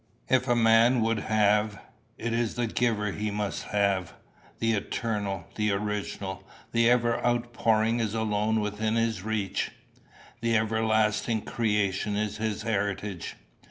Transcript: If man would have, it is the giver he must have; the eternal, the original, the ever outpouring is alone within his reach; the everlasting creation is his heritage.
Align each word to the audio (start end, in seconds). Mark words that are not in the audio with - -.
If 0.27 0.47
man 0.47 1.01
would 1.01 1.19
have, 1.19 1.79
it 2.17 2.33
is 2.33 2.55
the 2.55 2.65
giver 2.65 3.11
he 3.11 3.29
must 3.29 3.65
have; 3.65 4.15
the 4.57 4.73
eternal, 4.73 5.45
the 5.53 5.71
original, 5.73 6.43
the 6.71 6.89
ever 6.89 7.23
outpouring 7.23 7.99
is 7.99 8.15
alone 8.15 8.61
within 8.61 8.95
his 8.95 9.21
reach; 9.21 9.69
the 10.39 10.57
everlasting 10.57 11.43
creation 11.43 12.15
is 12.15 12.37
his 12.37 12.63
heritage. 12.63 13.35